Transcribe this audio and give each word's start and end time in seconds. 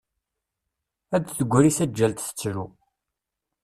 Ad 1.15 1.21
d-tegri 1.25 1.71
tağğalt 1.77 2.19
tettru. 2.25 2.65